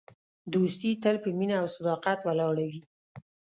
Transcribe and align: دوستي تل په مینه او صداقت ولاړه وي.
دوستي 0.53 0.91
تل 1.03 1.15
په 1.23 1.29
مینه 1.37 1.55
او 1.61 1.67
صداقت 1.75 2.19
ولاړه 2.23 2.63
وي. 2.69 2.81